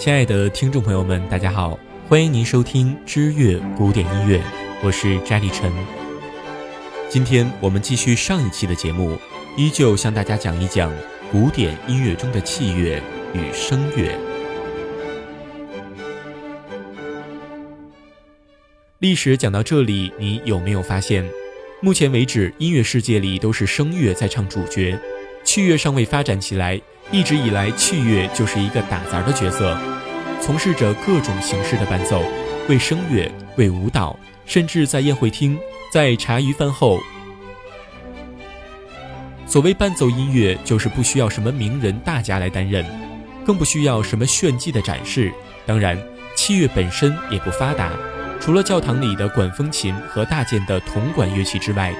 [0.00, 1.78] 亲爱的听众朋友们，大家好，
[2.08, 4.40] 欢迎您收听知乐古典音乐，
[4.82, 5.70] 我是翟立晨。
[7.10, 9.18] 今天我们继续上一期的节目，
[9.58, 10.90] 依旧向大家讲一讲
[11.30, 13.02] 古典音乐中的器乐
[13.34, 14.18] 与声乐。
[19.00, 21.28] 历史讲到这里，你有没有发现，
[21.82, 24.98] 目前为止音乐世界里都是声乐在唱主角，
[25.44, 26.80] 器乐尚未发展起来。
[27.12, 29.76] 一直以来，器乐就是一个打杂的角色，
[30.40, 32.22] 从事着各种形式的伴奏，
[32.68, 35.58] 为声乐、为舞蹈，甚至在宴会厅、
[35.92, 37.00] 在茶余饭后。
[39.44, 42.86] 所谓伴奏音乐，就是不需要什么名人大家来担任，
[43.44, 45.32] 更不需要什么炫技的展示。
[45.66, 45.98] 当然，
[46.36, 47.90] 器乐本身也不发达。
[48.40, 51.92] 除了教堂里的管风琴和大件的铜管乐器之外，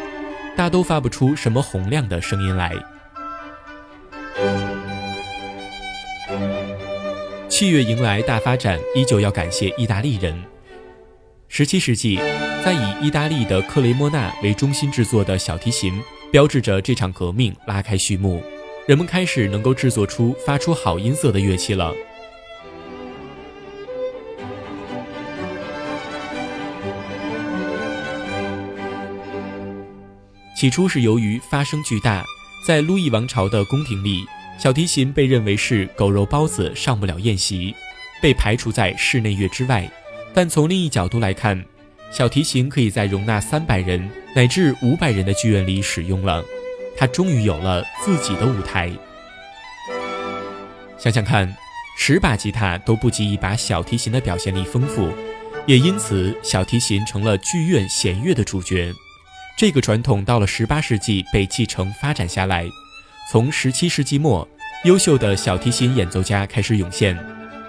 [0.57, 2.73] 大都发不出什么洪亮的声音来。
[7.61, 10.35] 器乐迎来大发展，依旧要感谢意大利人。
[11.47, 12.17] 十七世纪，
[12.65, 16.03] 在以意大利的克雷莫纳为中心制作的小提琴，
[16.33, 18.43] 标志着这场革命拉开序幕。
[18.89, 21.93] 人们开始能够制作出发出好音色的乐器了。
[30.57, 32.25] 起初是由于发声巨大，
[32.67, 34.25] 在路易王朝的宫廷里，
[34.61, 37.75] 小提琴被认为是狗肉包子上不了宴席，
[38.21, 39.91] 被排除在室内乐之外。
[40.35, 41.65] 但从另一角度来看，
[42.13, 46.45] 小提琴可以在容纳三百人乃至五百人的剧院里使用了，
[46.95, 48.93] 它终于有了自己的舞台。
[50.99, 51.57] 想想看，
[51.97, 55.11] 十把吉他都不及一把小提琴的表现力丰富，
[55.65, 58.93] 也因此小提琴成了剧院弦乐的主角。
[59.57, 62.67] 这个传统到了十八世纪被继承发展下来，
[63.33, 64.47] 从十七世纪末，
[64.85, 67.15] 优秀的小提琴演奏家开始涌现。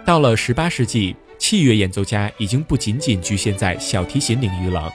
[0.06, 4.90] 到了十八世纪，器乐演奏家已经不仅仅局限在小提琴领域了。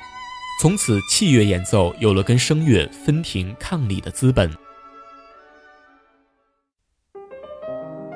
[0.62, 4.50] 从此，器乐演奏有了跟声乐分庭抗礼的资本。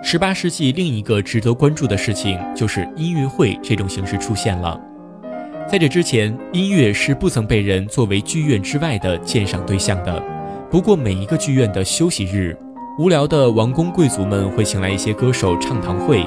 [0.03, 4.81] 十八世纪另一个值得关注的事情就是音乐会这种形式出现了。
[5.69, 10.25] 在这之前，音乐是不曾被人作为剧院之外的鉴赏对象的。
[10.71, 12.57] 不过，每一个剧院的休息日，
[13.01, 16.23] 无聊的王公贵族们会请来一些歌手唱堂会。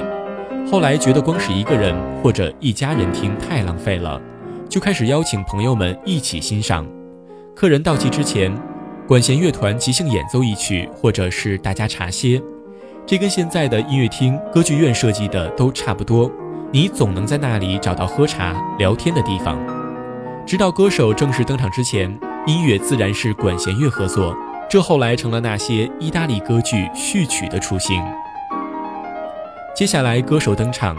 [0.68, 4.20] 后来觉得光是一个人或者一家人听太浪费了，
[4.68, 6.84] 就开始邀请朋友们一起欣赏。
[7.54, 8.52] 客人到齐之前，
[9.06, 12.42] 管弦乐团即兴演奏一曲，或者是大家茶歇。
[13.06, 16.28] 这跟现在的音乐厅、歌剧院设计的都差不多。
[16.72, 19.56] 你总能在那里找到喝茶聊天的地方。
[20.44, 22.10] 直到歌手正式登场之前，
[22.48, 24.36] 音乐自然是管弦乐合作，
[24.74, 28.02] 这后来成了那些意大利歌剧序曲的雏形。
[29.72, 30.96] 接下来，歌手登场，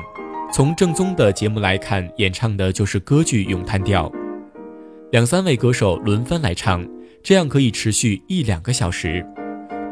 [0.50, 4.10] 从正宗的节目来看，演唱的就是歌剧咏叹调，
[5.12, 6.88] 两三位歌手轮番来唱，
[7.22, 9.26] 这样可以持续一两个小时。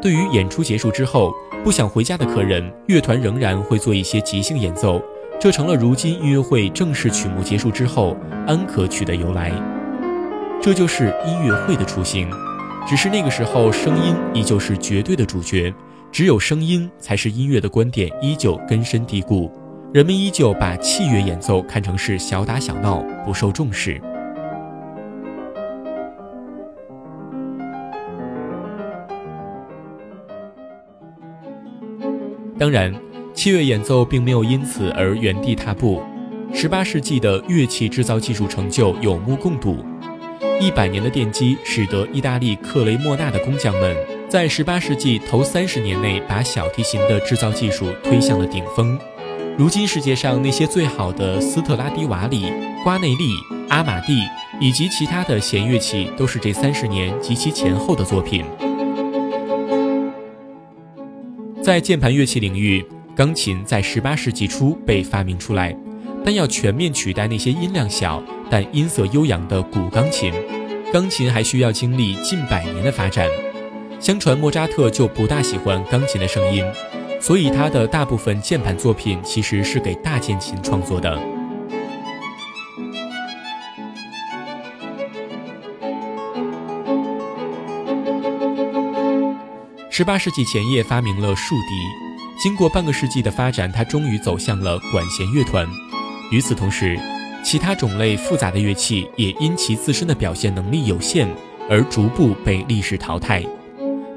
[0.00, 4.98] 对于演出结束之后不想回家的客人，乐团仍然会做一些即兴演奏。
[5.38, 9.52] 这成了如今音乐会正式曲目结束之后安可曲的由来，
[10.62, 12.30] 这就是音乐会的雏形。
[12.86, 15.72] 只是那个时候，声音依旧是绝对的主角，
[16.12, 19.50] 只有声音才是音乐的观点依旧根深蒂固，
[19.92, 24.00] 人们依旧把器乐演奏看成是小打小闹，不受重视。
[32.58, 32.94] 当然。
[33.34, 36.00] 器乐演奏并没有因此而原地踏步。
[36.52, 39.84] 十八世纪的乐器制造技术成就有目共睹，
[40.60, 43.96] 一百年的奠基使得意大利克雷莫纳的工匠们
[44.28, 48.98] 在十八世纪头三十年内把小提琴的制造技术推向了顶峰。
[49.56, 52.52] 如今世界上那些最好的斯特拉迪瓦里、
[52.82, 53.34] 瓜内利、
[53.68, 54.18] 阿玛蒂
[54.60, 58.44] 以及其他的弦乐器，都是这三十年及其前后的作品。
[61.62, 62.84] 在键盘乐器领域。
[63.16, 65.72] 钢琴在十八世纪初被发明出来，
[66.24, 68.20] 但要全面取代那些音量小
[68.50, 70.32] 但音色悠扬的古钢琴，
[70.92, 73.28] 钢琴还需要经历近百年的发展。
[74.00, 76.64] 相传莫扎特就不大喜欢钢琴的声音，
[77.20, 81.18] 所以他的大部分键盘作品其实是给大键琴创作的。
[89.90, 92.04] 十八世纪前叶发明了竖笛。
[92.42, 95.66] 经过半个世纪的发展，它终于走向了管弦乐团。
[96.32, 96.98] 与此同时，
[97.44, 101.28] 其他种类复杂的乐器也因其自身的表现能力有限
[101.68, 103.44] 而逐步被历史淘汰。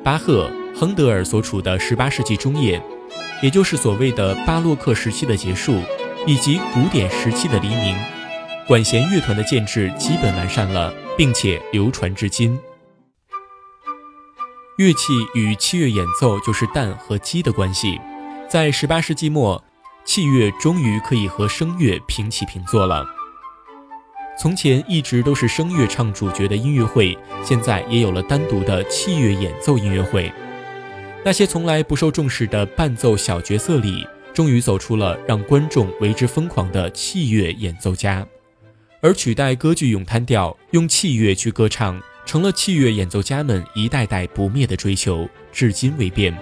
[0.03, 2.81] 巴赫、亨德尔所处的18世纪中叶，
[3.43, 5.81] 也就是所谓的巴洛克时期的结束，
[6.25, 7.93] 以及古典时期的黎明，
[8.65, 12.57] 管弦乐团的建制基本完善了，并且流传至今。
[14.77, 17.99] 乐器与器乐演奏就是蛋和鸡的关系，
[18.49, 19.61] 在十八世纪末，
[20.05, 23.05] 器乐终于可以和声乐平起平坐了。
[24.39, 30.31] 从前一直都是声乐唱主角的音乐会，现在也有了单独的器乐演奏音乐会。
[31.25, 38.25] 那些从来不受重视的伴奏小角色里，终于走出了让观众为之疯狂的器乐演奏家，
[39.01, 41.99] 而取代歌剧咏叹调，用器乐去歌唱。
[42.23, 46.37] 成了器乐演奏家们一代代不灭的追求，至今未变。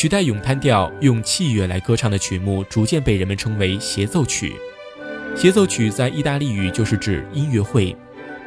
[0.00, 4.56] 取代咏叹调用器乐来歌唱的曲目，逐渐被人们称为协奏曲。
[5.36, 7.94] 协奏曲在意大利语就是指音乐会。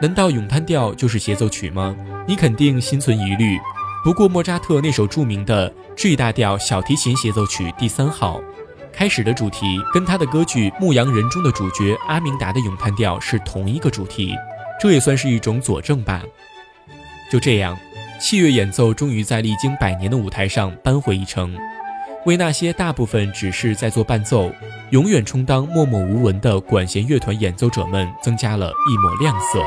[0.02, 1.96] 难道咏叹调就是协奏曲吗？
[2.28, 3.60] 你肯定心存疑虑。
[4.04, 8.42] 不过，莫扎特那首著名的 G 大调小提琴协奏曲第三号，
[8.92, 14.34] 开始的主题跟他的歌剧《牧羊人》中的主角阿明达的咏叹调是同一个主题，
[14.82, 16.24] 这也算是一种佐证吧。
[17.32, 17.78] 就这样，
[18.24, 21.54] 器乐演奏终于在历经百年的舞台上扳回一城，
[22.26, 24.50] 为那些大部分只是在做伴奏、
[24.92, 29.62] 永远充当默默无闻的管弦乐团演奏者们增加了一抹亮色。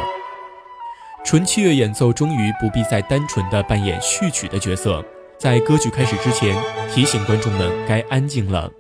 [1.23, 5.05] 纯器乐演奏终于不必再单纯的扮演序曲的角色，
[5.37, 6.57] 在歌剧开始之前，
[6.91, 8.73] 提醒观众们该安静了。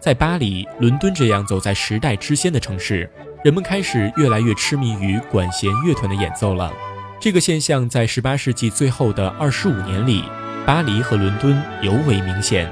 [0.00, 3.08] 在巴黎、伦敦这样走在时代之先的城市，
[3.44, 6.72] 人们开始越来越痴迷于管弦乐团的演奏了。
[7.20, 10.22] 这个现象在18世纪最后的二十五年里，
[10.64, 12.70] 巴黎和伦敦尤为明显。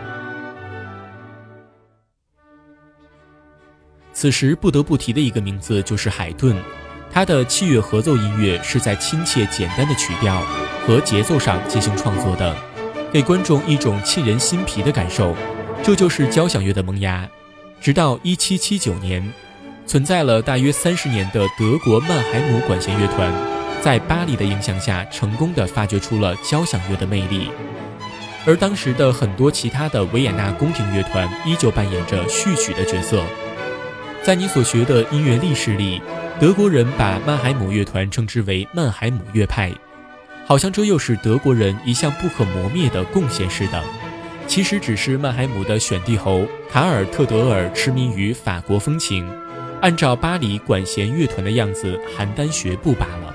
[4.12, 6.56] 此时不得不提的一个名字就是海顿。
[7.12, 10.40] 他的器乐合奏音乐是在亲切简单的曲调
[10.86, 12.54] 和节奏上进行创作的，
[13.12, 15.34] 给观众一种沁人心脾的感受。
[15.82, 17.28] 这就是交响乐的萌芽。
[17.80, 19.32] 直到1779年，
[19.86, 23.32] 存在了大约三十年的德国曼海姆管弦乐团，
[23.86, 27.48] 在巴黎的影响下，成功的发掘出了交响乐的魅力。
[28.44, 33.22] 而当时的很多其他的维也纳宫廷乐团依旧扮演着序曲的角色。
[34.24, 36.02] 在你所学的音乐历史里。
[36.40, 39.72] 德国人把曼海姆乐团称之为曼海姆乐派，
[40.44, 43.82] 好像这又是德国人一项不可磨灭的贡献似的。
[44.48, 49.26] 其实只是曼海姆的选帝侯卡尔特德尔痴迷于法国风情，
[49.80, 53.25] 按照巴黎管弦乐团的样子邯郸学步罢了。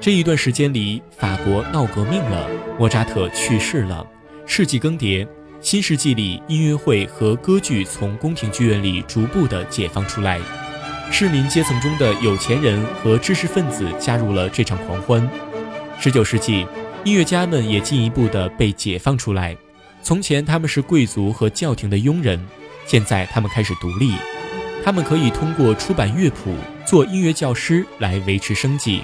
[0.00, 2.48] 这一段时间里，法国闹革命了，
[2.78, 4.06] 莫扎特去世了，
[4.46, 5.28] 世纪更迭，
[5.60, 10.40] 新世纪里音乐会和歌剧从宫廷剧院里逐步的解放出来，
[11.12, 15.30] 市民阶层中的有钱人和知识分子加入了这场狂欢。
[15.98, 16.66] 十九世纪，
[17.04, 19.54] 音乐家们也进一步的被解放出来，
[20.02, 22.42] 从前他们是贵族和教廷的佣人，
[22.86, 24.14] 现在他们开始独立，
[24.82, 29.02] 他们可以通过出版乐谱、做音乐教师来维持生计。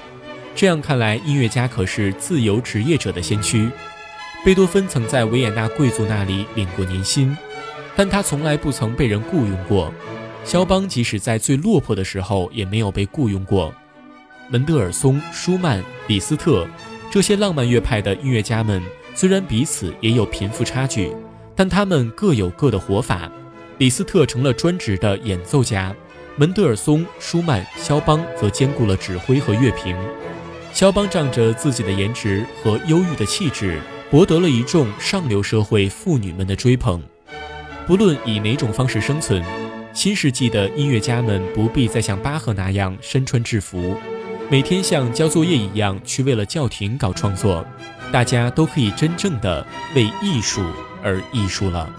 [0.57, 3.71] 这样看来，音乐家可是自由职业者的先驱。
[4.43, 7.37] 贝多芬曾在维也纳贵族那里领过年薪，
[7.95, 9.93] 但他从来不曾被人雇佣过。
[10.45, 13.71] 肖邦即使在最落魄的时候也没有被雇佣过。
[14.49, 16.67] 门德尔松、舒曼、李斯特
[17.11, 18.83] 这些浪漫乐派的音乐家们，
[19.15, 21.13] 虽然彼此也有贫富差距，
[21.55, 23.31] 但他们各有各的活法。
[23.77, 25.95] 李斯特成了专职的演奏家，
[26.37, 29.95] 门德尔松、舒曼、肖邦则兼顾了指挥和乐评。
[30.77, 33.81] 肖邦仗着自己的颜值和忧郁的气质，
[34.11, 37.03] 博得了一众上流社会妇女们的追捧。
[37.87, 39.43] 不论以哪种方式生存，
[39.95, 43.97] 新世纪的音乐家们不必再像巴赫那样身穿制服，
[44.51, 47.65] 每天像交作业一样去为了教廷搞创作。
[48.13, 50.63] 大家都可以真正的为艺术
[51.03, 51.91] 而艺术了。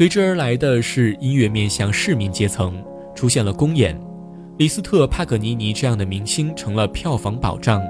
[0.00, 2.82] 随之而来的是音乐面向市民阶层，
[3.14, 3.94] 出现了公演，
[4.56, 7.82] 李斯特、帕格尼尼这样的明星成了票房保障，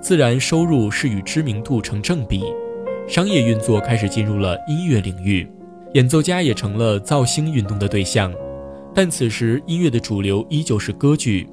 [0.00, 2.42] 自然收入是与知名度成正比，
[3.06, 5.48] 商业运作开始进入了音乐领域，
[5.94, 8.34] 演奏家也成了造星运动的对象。
[8.92, 11.46] 但此时音乐的主流依旧是歌剧，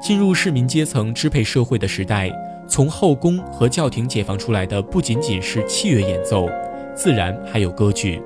[0.00, 2.30] 进入市民阶层支配社会的时代，
[2.68, 6.48] 从后宫和教廷解放出来的不仅仅是器乐演奏，
[6.94, 8.22] 自然还有歌剧。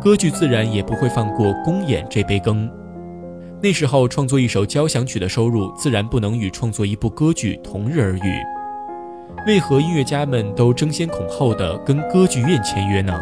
[0.00, 2.70] 歌剧自然也不会放过公演这杯羹。
[3.62, 8.42] 那时候创作一首交响曲的收入，自然不能与创作一部歌剧同日而语。
[9.46, 13.18] 为何音乐家们都争先恐后的跟歌剧院签约呢？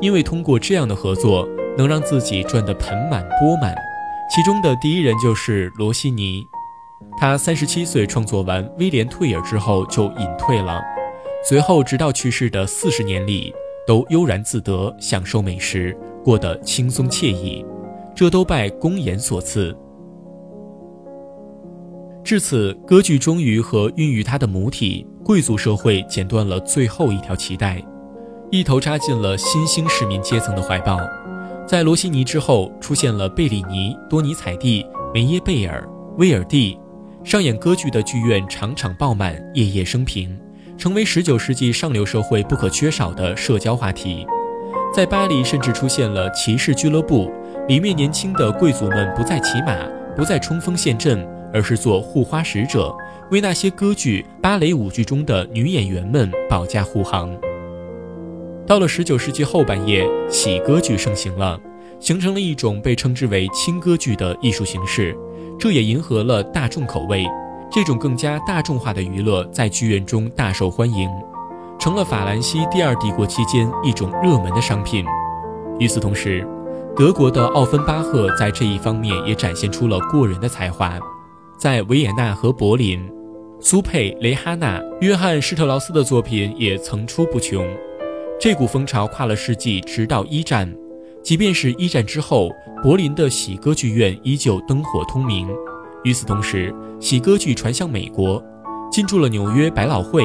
[0.00, 1.46] 因为通过这样的合作，
[1.76, 3.74] 能让自己赚得盆满钵满。
[4.34, 6.46] 其中的第一人就是罗西尼，
[7.18, 10.82] 他三十七岁创作完《威廉退尔》之后就隐退了，
[11.44, 13.54] 随后直到去世的四十年里，
[13.86, 17.64] 都悠然自得，享受美食，过得轻松惬意，
[18.14, 19.76] 这都拜公演所赐。
[22.24, 27.82] 至此，歌剧终于和孕育它的母体贵族社会剪断了最后一条脐带，
[28.50, 31.00] 一头扎进了新兴市民阶层的怀抱。
[31.66, 35.86] 在罗西尼之后，出现了贝里尼、多尼采蒂、梅耶贝尔、
[36.18, 36.78] 威尔蒂，
[37.24, 40.38] 上演歌剧的剧院场场爆满，夜夜升平，
[40.76, 44.26] 成为19世纪上流社会不可缺少的社交话题。
[44.94, 47.30] 在巴黎，甚至出现了骑士俱乐部，
[47.68, 49.76] 里面年轻的贵族们不再骑马，
[50.14, 52.94] 不再冲锋陷阵，而是做护花使者，
[53.30, 57.34] 为那些歌剧、芭蕾舞剧中的女演员们保驾护航。
[58.66, 61.58] 到了十九世纪后半叶，喜歌剧盛行了，
[61.98, 65.16] 形成了一种被称之为轻歌剧的艺术形式，
[65.58, 67.26] 这也迎合了大众口味。
[67.74, 71.08] 这种更加大众化的娱乐在剧院中大受欢迎，
[71.78, 75.06] 成了法兰西第二帝国期间一种热门的商品。
[75.78, 76.46] 与此同时，
[76.94, 81.00] 德国的奥芬巴赫在这一方面也展现出了过人的才华，
[81.58, 83.10] 在维也纳和柏林，
[83.58, 87.66] 苏佩、雷哈娜、约翰施特劳斯的作品也层出不穷。
[88.38, 90.70] 这股风潮跨了世纪，直到一战。
[91.22, 92.50] 即便是一战之后，
[92.82, 95.48] 柏林的喜歌剧院依旧灯火通明。
[96.04, 98.42] 与此同时，喜歌剧传向美国，
[98.90, 100.24] 进驻了纽约百老汇。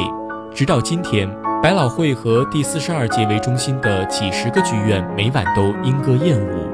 [0.54, 1.30] 直到今天，
[1.62, 6.68] 百老汇和第四十二届为中心的几十个剧院，每晚都莺歌燕舞。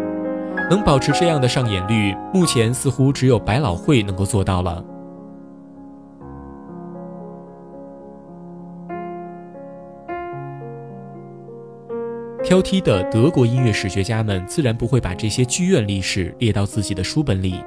[0.70, 4.82] 能保持这样的上演率，目前似乎只有百老汇能够做到了。
[12.42, 17.64] 挑剔的德国音乐史学家们自然不会把这些剧院历史列到自己的书本里，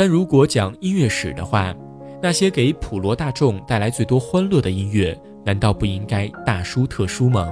[0.00, 1.74] 但如果讲音乐史的话，
[2.22, 5.14] 那些给普罗大众带来最多欢乐的音乐，
[5.44, 7.46] 难道不应该大书特书吗？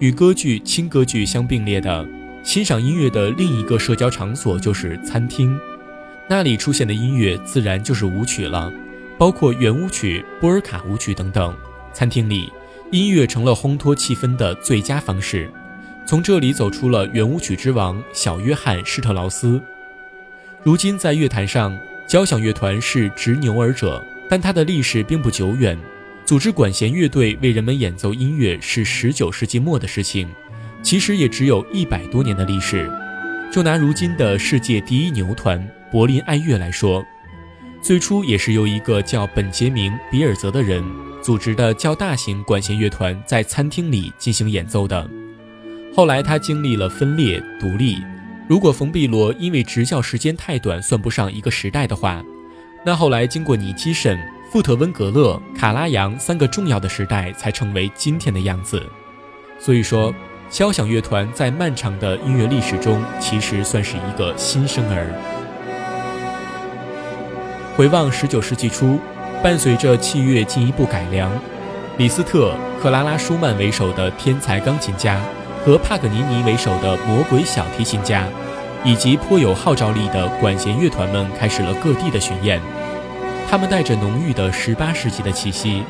[0.00, 2.04] 与歌剧、轻歌剧相并列的。
[2.42, 5.56] 欣赏音乐的另一个社交场所就是餐厅，
[6.28, 8.72] 那里出现的音乐自然就是舞曲了，
[9.18, 11.54] 包括圆舞曲、波尔卡舞曲等等。
[11.92, 12.50] 餐厅里，
[12.92, 15.50] 音乐成了烘托气氛的最佳方式。
[16.06, 19.60] 从这里走出了圆舞曲之王小约翰施特劳斯。
[20.62, 25.76] 如今在乐坛上，交响乐团是执牛耳者，但它的历史并不久远。
[26.24, 30.28] 组织管弦乐队为人们演奏音乐是19世纪末的事情。
[30.80, 32.88] 其实也只有一百多年的历史。
[33.50, 37.04] 就拿如今的世界第一牛团柏林爱乐来说，
[37.80, 40.84] 最初也是由一个叫本杰明·比尔泽的人
[41.22, 45.08] 组织的较大型管弦乐团在餐厅里进行演奏的。
[45.94, 47.96] 后来他经历了分裂独立。
[48.48, 52.22] 如果冯·碧罗因为执教时间太短算不上一个时代的话，
[52.84, 54.18] 那后来经过尼基什、
[54.50, 58.82] 富特温格勒、卡拉扬三个重要的时代才成为今天的样子。
[59.58, 60.14] 所以说。
[60.50, 65.37] 交响乐团在漫长的音乐历史中，其实算是一个新生儿。
[67.78, 68.98] 回望十九世纪初，
[69.40, 71.30] 伴随着器乐进一步改良，
[71.96, 75.20] 李斯特、克拉拉·舒曼为首的天才钢琴家，
[75.64, 78.26] 和帕格尼尼为首的魔鬼小提琴家，
[78.84, 82.60] 以及颇有号召力的管弦乐团们，开始了各地的巡演。
[83.48, 85.84] 他们带着浓郁的十八世纪的气息，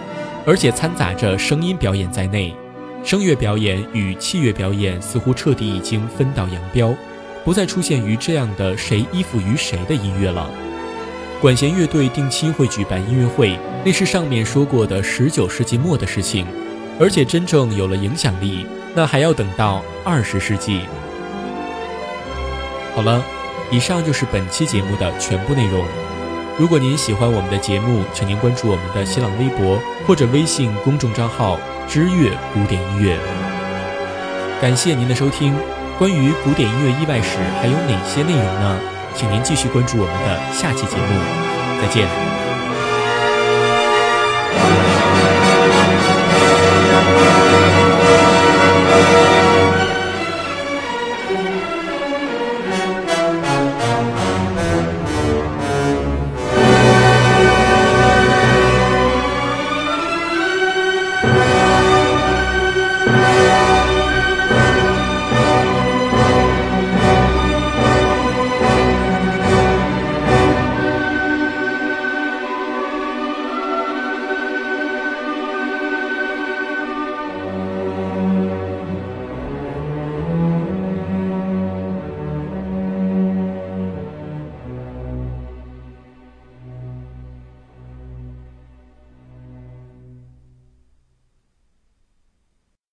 [0.45, 2.54] 而且掺杂着声音表演在内。
[3.02, 6.95] 声乐表演与器乐表演似乎彻底已经分道扬镳，
[7.47, 10.47] 不再出现于这样的谁依附于谁的音乐了。
[11.40, 16.45] 管弦乐队定期会举办音乐会，那是上面说过的十九世纪末的事情，
[16.99, 20.80] 而且真正有了影响力，那还要等到二十世纪。
[22.92, 23.23] 好了，
[23.71, 25.85] 以上就是本期节目的全部内容。
[26.59, 33.16] 如果您喜欢我们的节目，请您关注我们的新浪微博或者微信公众账号“知乐古典音乐”。
[34.61, 35.54] 感谢您的收听。
[36.00, 38.98] 关于古典音乐意外史还有哪些内容呢？
[39.18, 41.02] 请您继续关注我们的下期节目。
[41.82, 42.06] 再见。